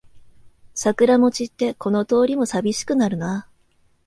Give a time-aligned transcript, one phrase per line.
[0.73, 3.47] 桜も散ってこの通りもさびしくなるな